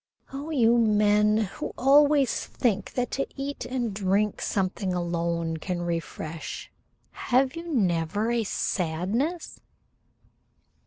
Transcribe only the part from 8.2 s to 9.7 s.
a sadness?"